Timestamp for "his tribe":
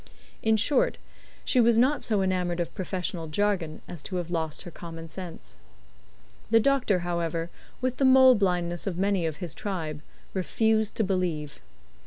9.37-10.01